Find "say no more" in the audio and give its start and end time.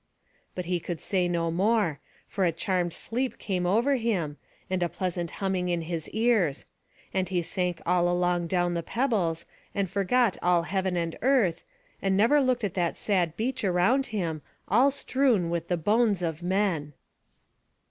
0.99-1.99